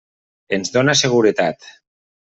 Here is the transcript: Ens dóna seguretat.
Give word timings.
Ens 0.57 0.73
dóna 0.77 0.97
seguretat. 1.03 1.73